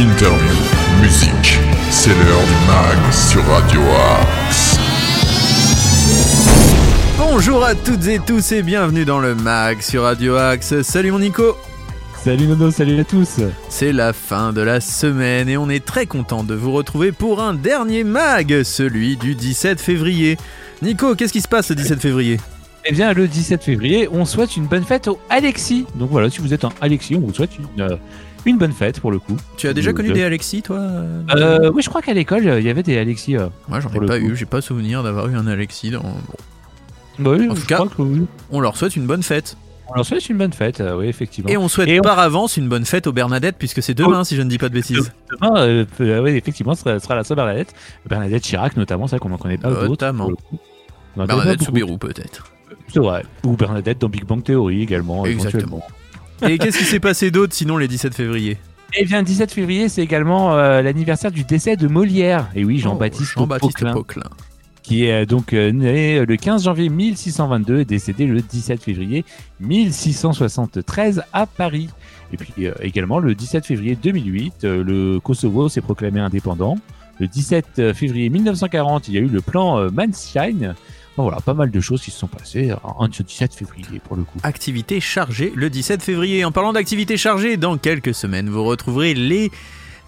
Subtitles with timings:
[0.00, 0.54] interview,
[1.02, 1.58] musique.
[1.90, 3.82] C'est l'heure du mag sur Radio
[4.18, 4.78] Axe.
[7.18, 10.80] Bonjour à toutes et tous et bienvenue dans le mag sur Radio Axe.
[10.80, 11.54] Salut mon Nico
[12.24, 16.06] Salut Nono, salut à tous C'est la fin de la semaine et on est très
[16.06, 20.38] content de vous retrouver pour un dernier mag, celui du 17 février.
[20.80, 22.38] Nico, qu'est-ce qui se passe le 17 février?
[22.86, 25.84] Eh bien, le 17 février, on souhaite une bonne fête au Alexis.
[25.96, 27.96] Donc voilà, si vous êtes un Alexis, on vous souhaite une, euh,
[28.46, 29.36] une bonne fête pour le coup.
[29.56, 32.14] Tu as déjà Euh, connu de- des Alexis toi euh, Euh, oui, je crois qu'à
[32.14, 33.36] l'école, il y avait des Alexis.
[33.36, 33.48] euh.
[33.68, 34.26] Moi j'en ai pas coup.
[34.26, 35.90] eu, j'ai pas souvenir d'avoir eu un Alexis.
[35.90, 36.00] Dans...
[36.02, 36.12] bon.
[37.18, 38.26] Bah oui, En tout cas- crois que oui.
[38.50, 39.56] On leur souhaite une bonne fête.
[39.88, 41.50] On leur souhaite une bonne fête, euh, oui, effectivement.
[41.50, 44.22] Et on souhaite Et on- par avance une bonne fête aux Bernadette puisque c'est demain
[44.24, 45.12] si je ne dis pas de bêtises.
[45.40, 47.74] Demain, euh, euh, oui, effectivement, ce sera, la Saint-Bernadette.
[48.08, 49.68] Bernadette Chirac, notamment, vrai qu'on n'en connaît pas.
[49.68, 50.30] Notamment.
[51.16, 51.62] Bernadette.
[51.62, 52.44] Soubirou peut-être.
[52.88, 53.24] C'est vrai.
[53.44, 55.24] Ou Bernadette dans Big Bang Theory également.
[55.26, 55.82] Exactement.
[56.48, 58.58] Et qu'est-ce qui s'est passé d'autre sinon les 17 février?
[58.98, 62.48] Eh bien, 17 février, c'est également euh, l'anniversaire du décès de Molière.
[62.54, 63.92] Et oui, Jean-Baptiste Oh, Jean-Baptiste Poquelin.
[63.92, 64.30] Poquelin.
[64.82, 69.24] qui est euh, donc euh, né le 15 janvier 1622 et décédé le 17 février
[69.60, 71.88] 1673 à Paris.
[72.32, 76.76] Et puis également le 17 février 2008, euh, le Kosovo s'est proclamé indépendant.
[77.18, 80.74] Le 17 février 1940, il y a eu le plan Manstein.
[81.16, 84.16] Voilà, pas mal de choses qui se sont passées en en ce 17 février pour
[84.16, 84.38] le coup.
[84.42, 86.44] Activité chargée le 17 février.
[86.44, 89.50] En parlant d'activité chargée, dans quelques semaines, vous retrouverez les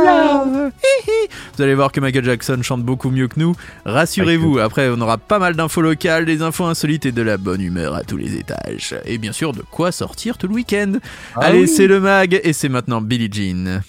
[0.06, 0.72] love.
[1.58, 3.54] Vous allez voir que Michael Jackson chante beaucoup mieux que nous.
[3.86, 7.62] Rassurez-vous, après on aura pas mal d'infos locales, des infos insolites et de la bonne
[7.62, 8.96] humeur à tous les étages.
[9.06, 10.94] Et bien sûr de quoi sortir tout le week-end.
[11.36, 11.68] Ah Allez, oui.
[11.68, 13.82] c'est le mag et c'est maintenant Billie Jean.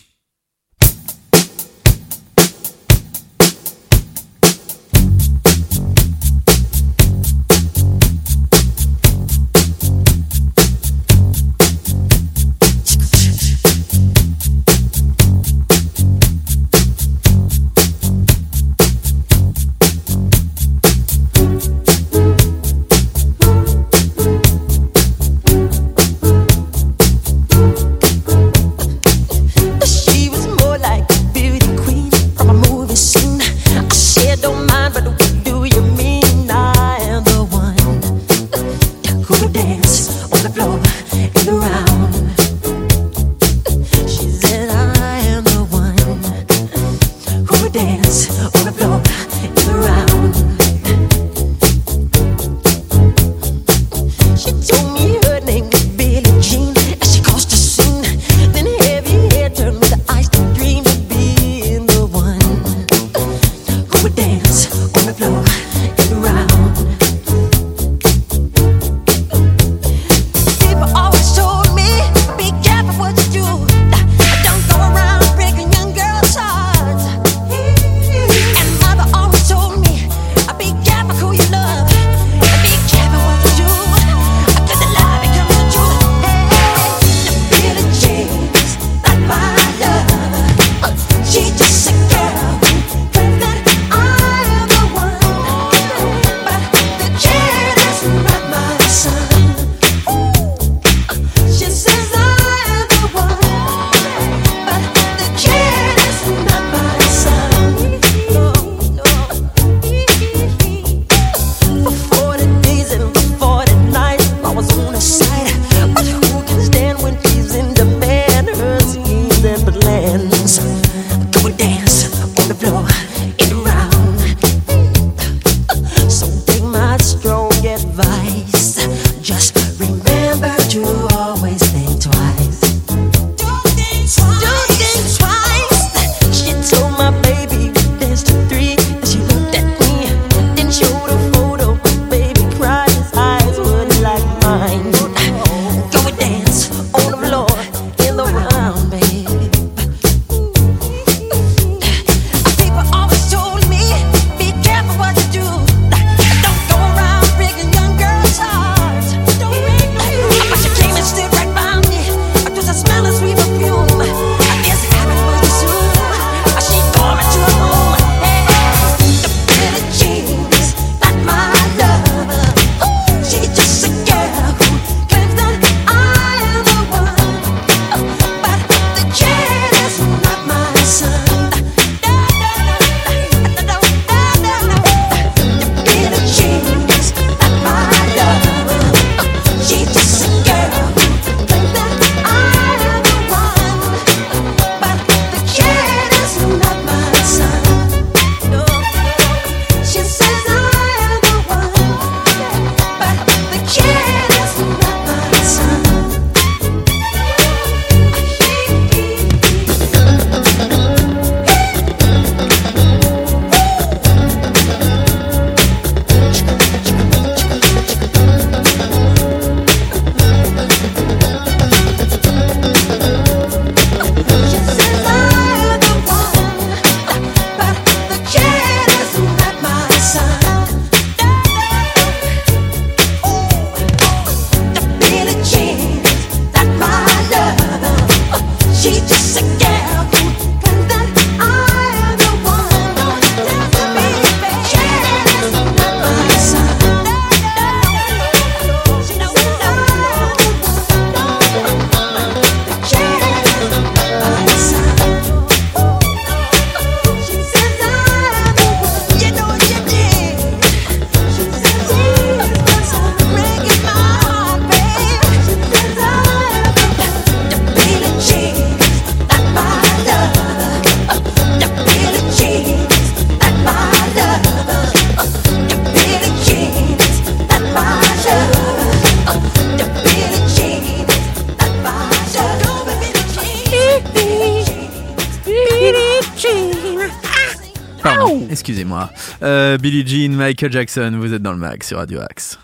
[288.65, 289.11] Excusez-moi.
[289.43, 292.59] Euh, Billie Jean, Michael Jackson, vous êtes dans le mag sur Radio Axe.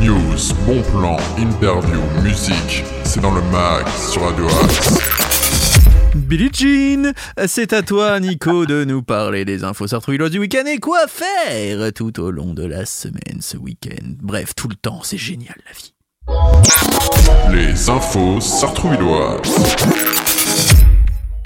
[0.00, 5.00] News, bon plan, interview, musique, c'est dans le mag sur Radio Axe.
[6.14, 7.12] Billie Jean,
[7.48, 11.92] c'est à toi, Nico, de nous parler des infos sartrouilloises du week-end et quoi faire
[11.92, 14.14] tout au long de la semaine, ce week-end.
[14.20, 15.92] Bref, tout le temps, c'est génial la vie.
[17.50, 20.01] Les infos sartrouilloises.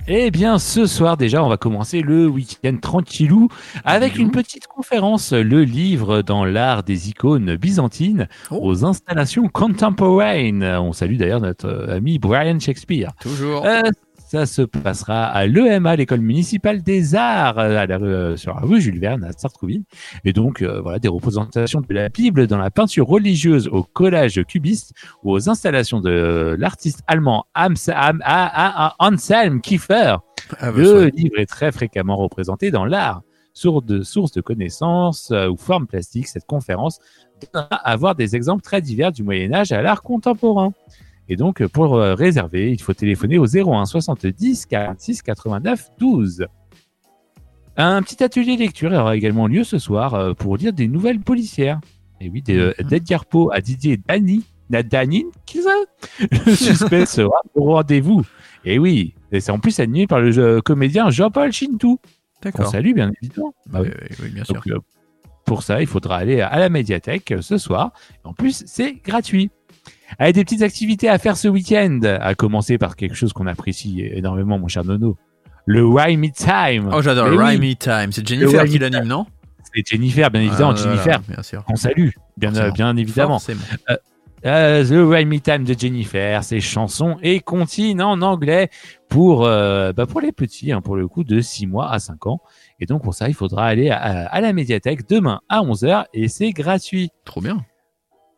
[0.08, 3.48] Eh bien, ce soir déjà, on va commencer le week-end tranquillou
[3.84, 8.60] avec une petite conférence, le livre dans l'art des icônes byzantines Oh.
[8.62, 10.62] aux installations contemporaines.
[10.62, 13.10] On salue d'ailleurs notre euh, ami Brian Shakespeare.
[13.20, 13.66] Toujours.
[13.66, 13.80] Euh,
[14.26, 18.60] ça se passera à l'EMA, l'école municipale des arts, à la, rue- euh, sur la
[18.60, 19.84] rue Jules Verne à Sartrouville.
[20.24, 24.42] Et donc, euh, voilà, des représentations de la Bible dans la peinture religieuse au collage
[24.48, 27.46] cubiste ou aux installations de l'artiste allemand
[28.98, 30.16] Anselm Kiefer.
[30.58, 33.22] Ah, bah, Le livre est très fréquemment représenté dans l'art.
[33.52, 36.98] Source de, source de connaissances euh, ou forme plastique, cette conférence
[37.54, 40.72] donnera à voir des exemples très divers du Moyen Âge à l'art contemporain.
[41.28, 46.46] Et donc, pour euh, réserver, il faut téléphoner au 01 70 46 89 12.
[47.76, 51.80] Un petit atelier lecture aura également lieu ce soir euh, pour lire des nouvelles policières.
[52.20, 52.88] Et oui, des, euh, Mhm.
[52.88, 55.74] d'Edgar Poe à Didier Dany, Nadanin, qui ça?
[56.46, 58.22] Le suspect sera au rendez-vous.
[58.64, 61.98] Et oui, et c'est en plus animé par le comédien Jean-Paul Chintou.
[62.42, 62.68] D'accord.
[62.68, 63.54] salue, bien évidemment.
[63.66, 63.88] Bah oui.
[64.22, 64.62] Oui, bien sûr.
[64.66, 64.82] Donc,
[65.44, 67.92] pour ça, il faudra aller à la médiathèque ce soir.
[68.24, 69.50] En plus, c'est gratuit.
[70.18, 74.02] Avec des petites activités à faire ce week-end, à commencer par quelque chose qu'on apprécie
[74.12, 75.16] énormément, mon cher Nono.
[75.66, 76.90] Le Why Me Time.
[76.94, 78.12] Oh, j'adore Mais le oui, Rhyme Time.
[78.12, 79.26] C'est Jennifer qui l'anime, non?
[79.74, 80.70] C'est Jennifer, bien évidemment.
[80.70, 81.64] Ah, Jennifer, Bien sûr.
[81.68, 82.72] on salue, bien, Forcément.
[82.72, 83.38] bien évidemment.
[83.40, 83.60] Forcément.
[84.44, 88.68] Euh, The Why Me Time de Jennifer, ses chansons et comptines en anglais
[89.08, 92.26] pour, euh, bah pour les petits, hein, pour le coup, de 6 mois à 5
[92.26, 92.38] ans.
[92.78, 93.96] Et donc, pour ça, il faudra aller à,
[94.28, 97.10] à la médiathèque demain à 11h et c'est gratuit.
[97.24, 97.58] Trop bien.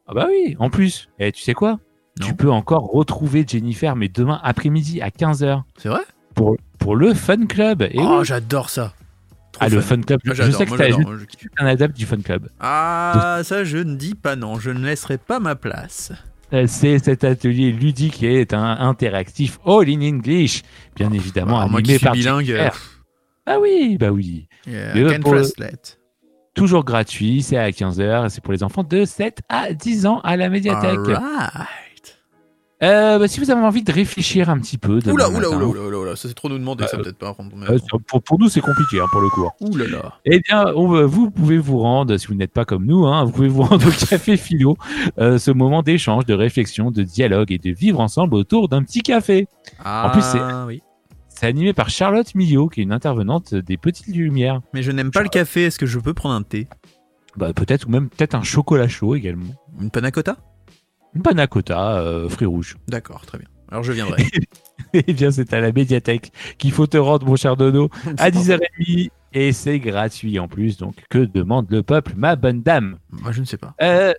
[0.08, 1.08] Ah bah oui, en plus.
[1.18, 1.78] Et tu sais quoi?
[2.20, 2.26] Non.
[2.26, 6.00] Tu peux encore retrouver Jennifer, mais demain après-midi à 15h C'est vrai?
[6.34, 7.82] Pour, pour le Fun Club.
[7.82, 8.24] Et Oh, oui.
[8.24, 8.94] j'adore ça.
[9.52, 10.00] Trop Ah, le fun.
[10.00, 11.48] Club, Ah, je sais que kiffe.
[11.58, 12.48] un adepte du Fun Club.
[12.60, 14.58] Ah, ça, je ne dis pas non.
[14.58, 16.12] Je ne laisserai pas ma place.
[16.52, 20.62] Euh, C'est cet atelier ludique et est un interactif all in English,
[20.96, 22.46] bien évidemment Ah, moi qui animé suis par bilingue.
[22.46, 22.80] Jennifer.
[23.46, 24.48] Ah oui, bah oui.
[24.66, 25.42] Yeah, can pour le-.
[26.58, 30.20] Toujours gratuit, c'est à 15h et c'est pour les enfants de 7 à 10 ans
[30.24, 30.98] à la médiathèque.
[30.98, 31.68] Alright.
[32.80, 35.00] Euh, bah, si vous avez envie de réfléchir un petit peu.
[35.06, 37.34] Oula, oula, oula, oula, oula, oula, ça c'est trop nous demander, ça Euh, peut-être pas.
[37.70, 39.48] euh, pour, pour nous, c'est compliqué hein, pour le coup.
[39.60, 40.14] Ouh là là.
[40.24, 43.32] Eh bien, on vous pouvez vous rendre, si vous n'êtes pas comme nous, hein, vous
[43.32, 44.76] pouvez vous rendre au Café Philo,
[45.18, 49.00] euh, ce moment d'échange, de réflexion, de dialogue et de vivre ensemble autour d'un petit
[49.00, 49.48] café.
[49.84, 50.80] Ah, plus, c'est- oui.
[51.40, 54.60] C'est animé par Charlotte Millot, qui est une intervenante des Petites Lumières.
[54.74, 56.66] Mais je n'aime pas le café, est-ce que je peux prendre un thé?
[57.36, 59.54] Bah, peut-être, ou même peut-être un chocolat chaud également.
[59.80, 60.36] Une panna cotta?
[61.14, 62.76] Une panna cotta, euh, fruits rouges.
[62.88, 63.46] D'accord, très bien.
[63.70, 64.24] Alors je viendrai.
[64.94, 69.10] Eh bien, c'est à la médiathèque qu'il faut te rendre, mon cher Dono, à 10h30.
[69.32, 72.98] Et c'est gratuit en plus, donc que demande le peuple, ma bonne dame?
[73.10, 73.76] Moi je ne sais pas.
[73.80, 74.12] Euh,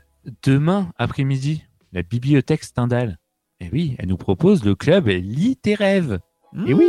[0.43, 3.17] demain après-midi, la bibliothèque Stendhal.
[3.59, 6.19] Et oui, elle nous propose le club Lis tes rêves.
[6.65, 6.87] Eh oui.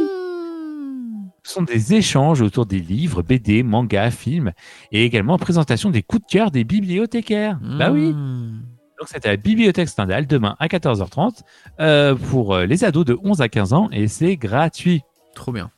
[1.43, 4.53] Ce sont des échanges autour des livres, BD, mangas, films
[4.93, 7.59] et également présentation des coups de cœur des bibliothécaires.
[7.63, 8.13] Bah oui.
[8.13, 8.63] Mmh.
[8.99, 11.41] Donc c'est à la bibliothèque Stendhal demain à 14h30
[11.81, 15.01] euh, pour euh, les ados de 11 à 15 ans et c'est gratuit.
[15.35, 15.71] Trop bien.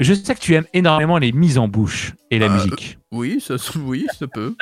[0.00, 2.98] Je sais que tu aimes énormément les mises en bouche et la Euh, musique.
[3.12, 4.54] Oui, ça, oui, ça peut.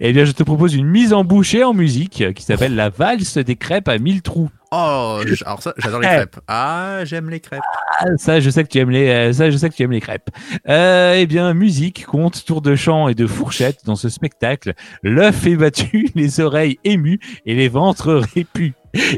[0.00, 2.90] Eh bien, je te propose une mise en bouche et en musique qui s'appelle la
[2.90, 4.50] valse des crêpes à mille trous.
[4.72, 6.36] Oh, alors ça, j'adore les crêpes.
[6.48, 7.62] Ah, j'aime les crêpes.
[8.00, 9.92] Ah, ça, je sais que tu aimes les, euh, ça, je sais que tu aimes
[9.92, 10.30] les crêpes.
[10.68, 14.74] Euh, eh bien, musique, conte, tour de chant et de fourchette dans ce spectacle.
[15.02, 18.72] L'œuf est battu, les oreilles émues et les ventres répus.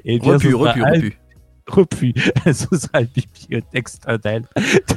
[0.05, 1.19] Eh bien, Repu, repu, repu.
[1.69, 2.15] Repu.
[2.47, 4.43] ce sera la bibliothèque Stendhal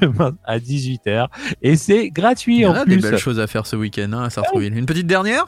[0.02, 1.28] demain à 18h.
[1.62, 2.98] Et c'est Il gratuit y en en a plus.
[2.98, 4.78] des belles choses à faire ce week-end hein, à Sartrouville.
[4.78, 5.46] Une petite dernière?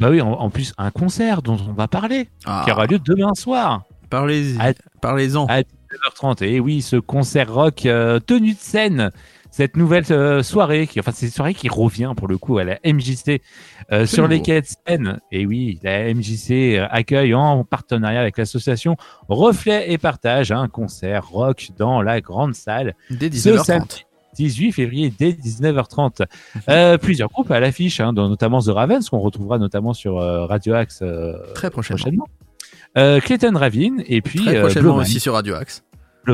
[0.00, 2.98] Bah oui, en, en plus, un concert dont on va parler, ah, qui aura lieu
[3.00, 3.82] demain soir.
[4.10, 4.56] Parlez-y.
[4.60, 4.72] Ah,
[5.02, 5.46] Parlez-en.
[5.46, 6.44] à 19h30.
[6.44, 9.10] Et oui, ce concert rock euh, tenu de scène,
[9.50, 12.64] cette nouvelle euh, soirée, qui, enfin, c'est une soirée qui revient pour le coup à
[12.64, 13.40] la MJC
[13.92, 14.34] euh, sur nouveau.
[14.34, 15.20] les quais de Seine.
[15.32, 18.96] Et oui, la MJC euh, accueille en partenariat avec l'association
[19.28, 23.64] Reflet et Partage un concert rock dans la grande salle Dès ce 19h30.
[23.64, 24.04] samedi
[24.38, 26.26] 18 février dès 19h30.
[26.68, 30.46] Euh, plusieurs groupes à l'affiche, hein, dont notamment The Ravens, qu'on retrouvera notamment sur euh,
[30.46, 31.98] Radio Axe euh, Très prochainement.
[31.98, 33.20] prochainement.
[33.20, 35.84] Clayton Ravine et puis Très prochainement aussi sur Radio Axe.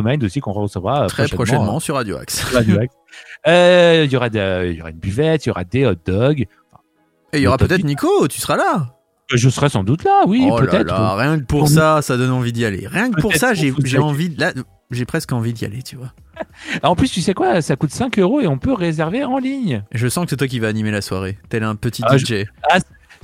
[0.02, 2.40] Mind aussi qu'on recevra euh, Très prochainement, prochainement sur Radio Axe.
[2.42, 2.94] euh, sur Radio Axe.
[3.46, 5.94] Euh, Il y aura de- il y aura une buvette, il y aura des hot
[6.06, 6.40] dogs.
[6.40, 6.46] Et
[7.34, 7.84] il y aura peut-être.
[7.84, 8.96] Nico, tu seras là.
[9.32, 10.92] Je serai sans doute là, oui, oh peut-être.
[11.16, 12.86] rien que pour Pour ça, ça donne envie d'y aller.
[12.86, 14.52] Rien que pour ça, j'ai envie de- là,
[14.90, 16.12] j'ai presque envie d'y aller, tu vois.
[16.36, 16.42] Ah,
[16.90, 19.82] En plus, tu sais quoi, ça coûte 5 euros et on peut réserver en ligne.
[19.92, 22.44] Je sens que c'est toi qui vas animer la soirée, tel un petit Ah, DJ.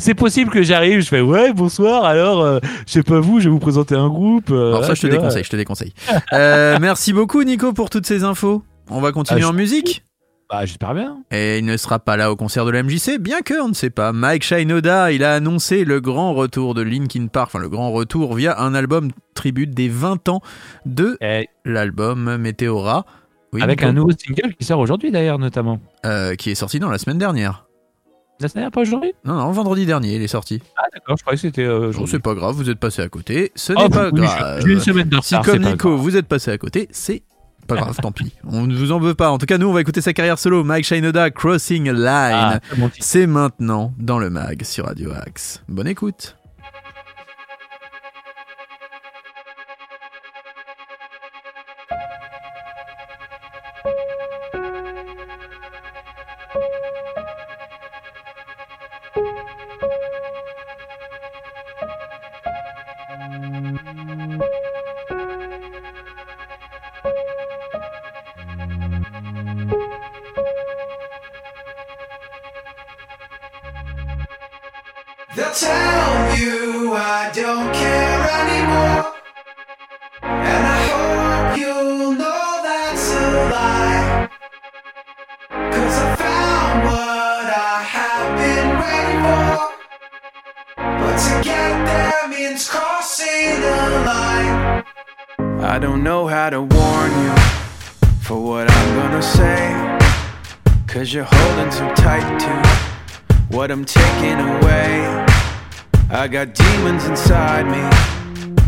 [0.01, 3.45] C'est possible que j'arrive, je fais ouais, bonsoir, alors, euh, je sais pas vous, je
[3.45, 4.51] vais vous présenter un groupe.
[4.51, 5.93] euh, Alors ça, là, je te déconseille, je te déconseille.
[6.33, 8.63] Euh, merci beaucoup, Nico, pour toutes ces infos.
[8.89, 10.05] On va continuer Ah, je- en musique.
[10.49, 11.19] Bah, j'espère bien.
[11.31, 13.75] Et il ne sera pas là au concert de la MJC, bien que, on ne
[13.75, 14.13] sait pas.
[14.13, 18.35] Mike Shinoda, il a annoncé le grand retour de Linkin Park, enfin le grand retour
[18.35, 20.41] via un album tribute des 20 ans
[20.87, 23.05] de Et l'album Meteora.
[23.53, 25.79] Oui, avec un nouveau single qui sort aujourd'hui d'ailleurs, notamment.
[26.07, 27.67] Euh, qui est sorti dans la semaine dernière.
[28.41, 29.13] Ça s'est pas aujourd'hui?
[29.25, 30.63] Non, non, vendredi dernier, il est sorti.
[30.77, 33.53] Ah, d'accord, je croyais que c'était euh, c'est pas grave, vous êtes passé à côté.
[33.55, 34.63] Ce Oh, n'est pas oui, grave.
[34.67, 37.23] J'ai une semaine de Si comme Nico, vous êtes passé à côté, c'est
[37.67, 38.33] pas grave, tant pis.
[38.51, 39.31] On ne vous en veut pas.
[39.31, 40.65] En tout cas, nous, on va écouter sa carrière solo.
[40.65, 42.01] Mike Shinoda, Crossing Line.
[42.03, 42.61] Ah.
[42.99, 45.63] C'est maintenant dans le mag sur Radio Axe.
[45.69, 46.37] Bonne écoute.
[95.71, 97.33] I don't know how to warn you
[98.23, 99.99] for what I'm gonna say.
[100.89, 105.25] Cause you're holding too tight to what I'm taking away.
[106.11, 107.83] I got demons inside me,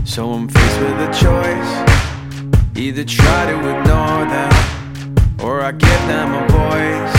[0.05, 1.73] so I'm faced with a choice.
[2.77, 7.17] Either try to ignore them, or I give them a voice.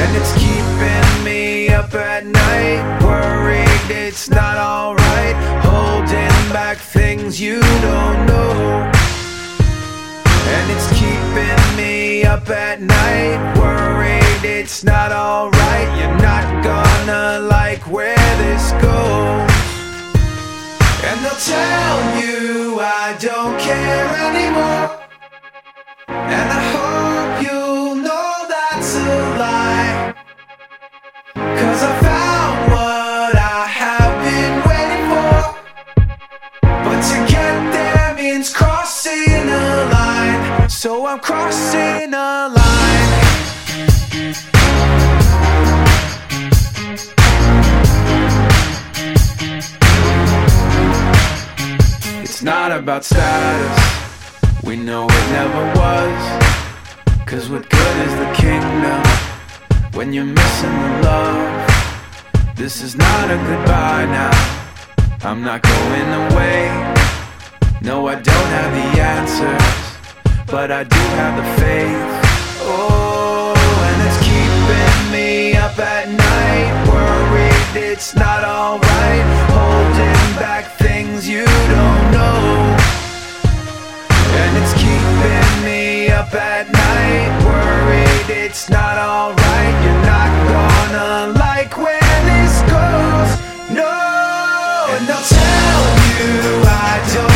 [0.00, 5.36] And it's keeping me up at night, worried it's not alright.
[5.64, 8.90] Holding back things you don't know.
[10.54, 15.88] And it's keeping me up at night, worried it's not alright.
[15.98, 19.50] You're not gonna like where this goes.
[21.08, 24.85] And they'll tell you I don't care anymore.
[40.76, 43.12] So I'm crossing a line.
[52.22, 54.62] It's not about status.
[54.64, 57.24] We know it never was.
[57.24, 59.02] Cause what good is the kingdom
[59.94, 62.54] when you're missing the love?
[62.54, 64.30] This is not a goodbye now.
[65.22, 66.96] I'm not going away.
[67.80, 69.85] No, I don't have the answers,
[70.46, 72.02] but I do have the faith.
[72.62, 73.54] Oh,
[73.88, 81.44] and it's keeping me up at night, worried it's not alright, holding back things you
[81.44, 82.76] don't know.
[84.40, 89.74] And it's keeping me up at night, worried it's not alright.
[89.84, 93.30] You're not gonna like where this goes,
[93.74, 93.94] no.
[94.94, 97.35] And they'll tell you I don't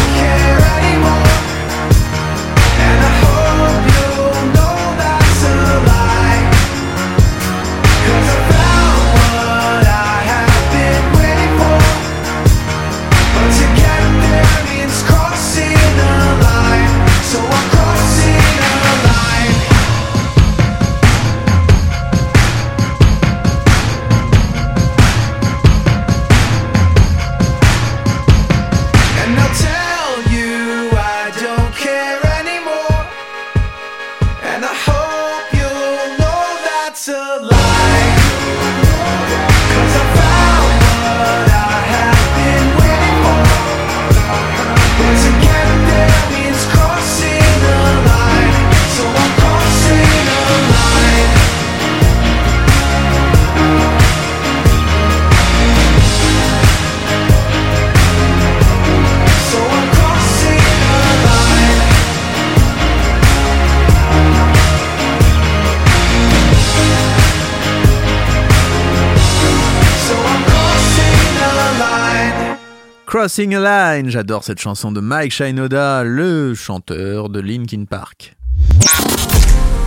[73.20, 78.34] Crossing a Line, j'adore cette chanson de Mike Shinoda, le chanteur de Linkin Park.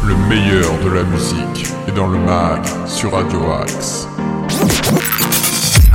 [0.05, 4.07] Le meilleur de la musique est dans le mag sur Radio Axe.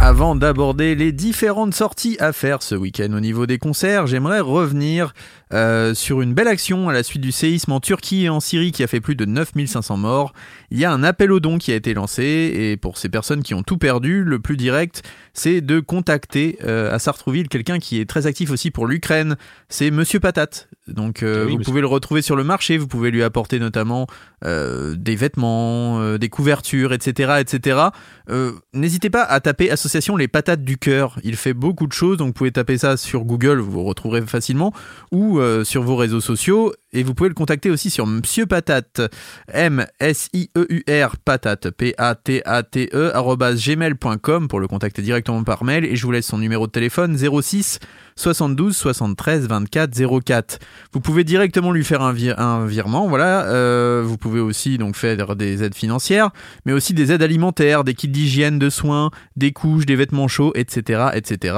[0.01, 5.13] Avant d'aborder les différentes sorties à faire ce week-end au niveau des concerts, j'aimerais revenir
[5.53, 8.73] euh, sur une belle action à la suite du séisme en Turquie et en Syrie
[8.73, 10.33] qui a fait plus de 9500 morts.
[10.71, 12.23] Il y a un appel aux dons qui a été lancé
[12.55, 16.95] et pour ces personnes qui ont tout perdu, le plus direct, c'est de contacter euh,
[16.95, 19.37] à Sartrouville quelqu'un qui est très actif aussi pour l'Ukraine.
[19.69, 20.69] C'est Monsieur Patate.
[20.87, 21.71] Donc euh, Ah oui, vous monsieur.
[21.71, 24.07] pouvez le retrouver sur le marché, vous pouvez lui apporter notamment
[24.45, 27.35] euh, des vêtements, euh, des couvertures, etc.
[27.41, 27.79] etc.
[28.31, 31.19] Euh, N'hésitez pas à taper association les patates du cœur.
[31.25, 34.73] Il fait beaucoup de choses, donc vous pouvez taper ça sur Google, vous retrouverez facilement,
[35.13, 36.73] ou sur vos réseaux sociaux.
[36.95, 39.03] Et vous pouvez le contacter aussi sur Monsieur Patate,
[39.53, 45.85] M-S-I-E-U-R, patate, P-A-T-A-T-E, arobase gmail.com pour le contacter directement par mail.
[45.85, 47.79] Et je vous laisse son numéro de téléphone 06
[48.17, 50.59] 72 73 24 04.
[50.93, 53.45] Vous pouvez directement lui faire un, un virement, voilà.
[53.45, 56.31] Euh, vous pouvez aussi donc faire des aides financières,
[56.65, 60.53] mais aussi des aides alimentaires, des kits d'hygiène, de soins, des couches, des vêtements chauds,
[60.55, 61.55] etc., etc.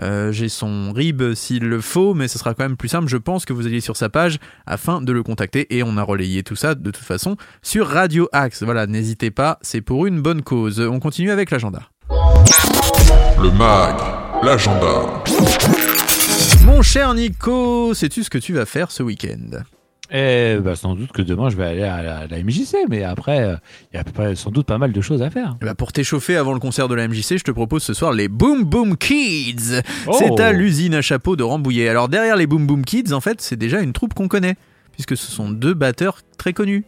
[0.00, 3.08] Euh, J'ai son RIB s'il le faut, mais ce sera quand même plus simple.
[3.08, 4.38] Je pense que vous alliez sur sa page
[4.70, 8.28] afin de le contacter et on a relayé tout ça de toute façon sur Radio
[8.32, 8.62] Axe.
[8.62, 10.80] Voilà, n'hésitez pas, c'est pour une bonne cause.
[10.80, 11.82] On continue avec l'agenda.
[13.42, 13.96] Le mag,
[14.42, 15.22] l'agenda.
[16.64, 19.62] Mon cher Nico, sais-tu ce que tu vas faire ce week-end?
[20.12, 23.04] Eh bah, sans doute que demain je vais aller à la, à la MJC, mais
[23.04, 23.56] après, euh,
[23.92, 25.56] il y a sans doute pas mal de choses à faire.
[25.62, 28.12] Eh ben, pour t'échauffer avant le concert de la MJC, je te propose ce soir
[28.12, 29.82] les Boom Boom Kids.
[30.06, 30.16] Oh.
[30.18, 31.88] C'est à l'usine à chapeau de Rambouillet.
[31.88, 34.56] Alors derrière les Boom Boom Kids, en fait, c'est déjà une troupe qu'on connaît,
[34.92, 36.84] puisque ce sont deux batteurs très connus.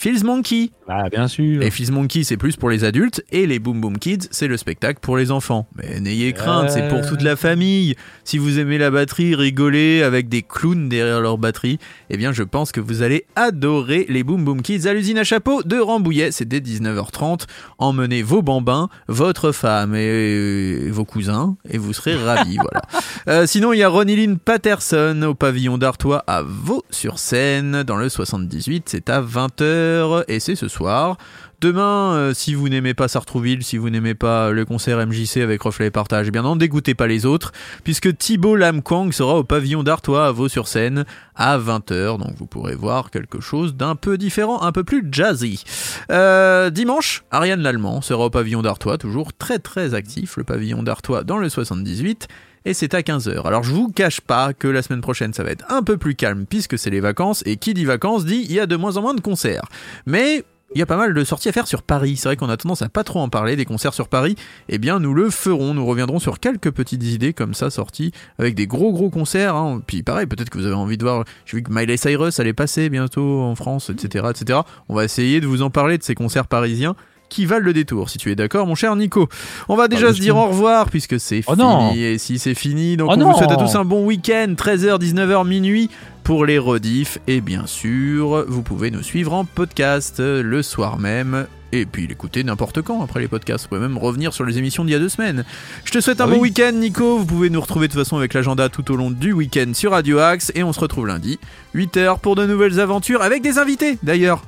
[0.00, 0.70] Phil's Monkey.
[0.88, 1.60] Ah, bien sûr.
[1.60, 4.56] Les Phil's Monkey, c'est plus pour les adultes, et les Boom Boom Kids, c'est le
[4.56, 5.66] spectacle pour les enfants.
[5.76, 7.96] Mais n'ayez crainte, c'est pour toute la famille.
[8.24, 12.42] Si vous aimez la batterie, rigoler avec des clowns derrière leur batterie, eh bien je
[12.42, 16.32] pense que vous allez adorer les Boom Boom Kids à l'usine à chapeau de Rambouillet.
[16.32, 17.42] C'est dès 19h30.
[17.76, 22.56] Emmenez vos bambins, votre femme et vos cousins, et vous serez ravis.
[22.62, 22.80] voilà.
[23.28, 28.88] Euh, sinon, il y a Ronnie Patterson au pavillon d'Artois à Vaux-sur-Seine dans le 78.
[28.88, 29.89] C'est à 20h
[30.28, 31.16] et c'est ce soir.
[31.60, 35.60] Demain, euh, si vous n'aimez pas Sartrouville, si vous n'aimez pas le concert MJC avec
[35.60, 37.52] Reflet et Partage, eh bien n'en dégoûtez pas les autres,
[37.84, 41.04] puisque Thibaut Lamkwang sera au pavillon d'Artois à Vaux-sur-Seine
[41.36, 45.62] à 20h, donc vous pourrez voir quelque chose d'un peu différent, un peu plus jazzy.
[46.10, 51.24] Euh, dimanche, Ariane Lallemand sera au pavillon d'Artois, toujours très très actif, le pavillon d'Artois
[51.24, 52.26] dans le 78
[52.64, 53.46] et c'est à 15h.
[53.46, 56.14] Alors je vous cache pas que la semaine prochaine ça va être un peu plus
[56.14, 58.96] calme puisque c'est les vacances et qui dit vacances dit il y a de moins
[58.96, 59.64] en moins de concerts.
[60.06, 62.16] Mais il y a pas mal de sorties à faire sur Paris.
[62.16, 64.36] C'est vrai qu'on a tendance à pas trop en parler des concerts sur Paris.
[64.68, 65.74] Eh bien, nous le ferons.
[65.74, 69.56] Nous reviendrons sur quelques petites idées comme ça sorties avec des gros gros concerts.
[69.56, 69.82] hein.
[69.84, 71.24] Puis pareil, peut-être que vous avez envie de voir.
[71.44, 74.60] J'ai vu que Miley Cyrus allait passer bientôt en France, etc., etc.
[74.88, 76.94] On va essayer de vous en parler de ces concerts parisiens
[77.30, 79.28] qui valent le détour, si tu es d'accord, mon cher Nico.
[79.70, 81.62] On va déjà bien se dire au revoir puisque c'est Oh fini.
[81.64, 81.92] non.
[81.94, 83.30] Et si c'est fini, donc Oh on non.
[83.32, 85.88] vous souhaite à tous un bon week-end, 13h, 19h, minuit
[86.24, 87.18] pour les rediffs.
[87.26, 91.46] Et bien sûr, vous pouvez nous suivre en podcast euh, le soir même.
[91.72, 93.64] Et puis l'écouter n'importe quand après les podcasts.
[93.66, 95.44] Vous pouvez même revenir sur les émissions d'il y a deux semaines.
[95.84, 96.48] Je te souhaite un Ah bon oui.
[96.50, 97.16] week-end, Nico.
[97.18, 99.92] Vous pouvez nous retrouver de toute façon avec l'agenda tout au long du week-end sur
[99.92, 100.50] Radio Axe.
[100.56, 101.38] Et on se retrouve lundi,
[101.76, 104.42] 8h pour de nouvelles aventures avec des invités d'ailleurs.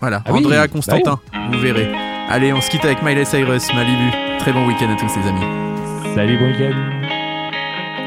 [0.00, 1.18] Voilà, Ah oui, Andrea bah Constantin,
[1.52, 2.03] vous verrez.
[2.28, 4.10] Allez, on se quitte avec Miley Cyrus, Malibu.
[4.38, 6.14] Très bon week-end à tous les amis.
[6.14, 6.74] Salut, bon week-end.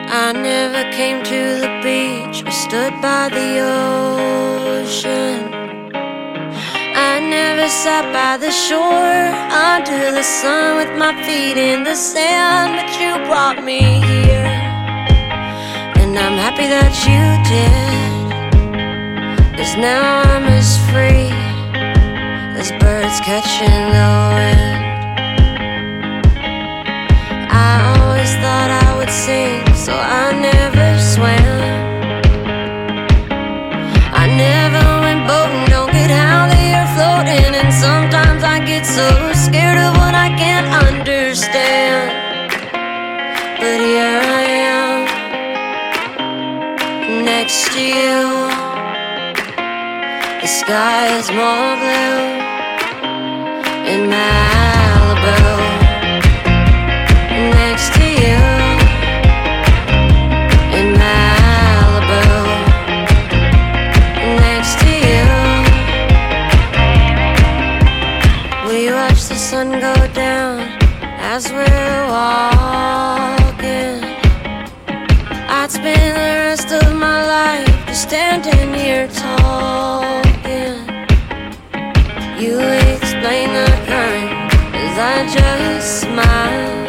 [0.10, 5.54] I never came to the beach or stood by the ocean.
[6.96, 12.76] I never sat by the shore under the sun with my feet in the sand,
[12.76, 14.48] but you brought me here.
[16.02, 17.78] And I'm happy that you did.
[19.58, 21.27] Cause now I'm as free
[22.58, 24.62] as birds catching the wind.
[27.54, 31.60] I always thought I would sing, so I never swam.
[34.22, 39.08] I never went boating, don't get how they are floating, and sometimes I get so
[39.46, 42.10] scared of what I can't understand.
[43.62, 44.44] But here I
[44.74, 44.98] am,
[47.24, 48.18] next to you.
[50.42, 52.37] The sky is more blue
[69.18, 70.60] watch the sun go down
[71.34, 74.04] as we're walking.
[75.50, 80.07] I'd spend the rest of my life just standing here talking.
[85.30, 86.88] Just smile.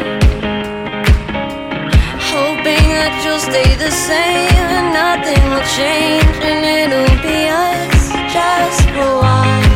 [2.31, 8.87] Hoping that you'll stay the same and nothing will change and it'll be us just
[8.95, 9.67] for a while.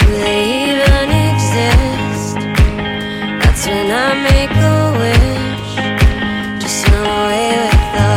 [0.00, 2.40] Do they even exist?
[3.40, 5.72] That's when I make a wish
[6.62, 8.12] to swim away with the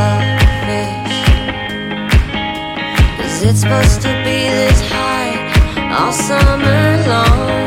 [0.64, 1.20] fish.
[3.20, 5.36] Cause it's supposed to be this high
[5.92, 7.67] all summer long.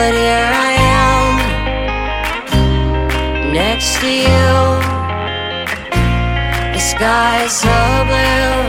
[0.00, 0.72] But here I
[1.04, 1.28] am,
[3.52, 4.52] next to you.
[6.72, 8.59] The sky's so blue